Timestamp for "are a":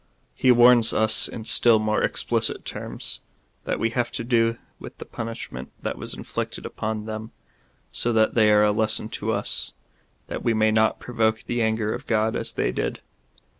8.51-8.71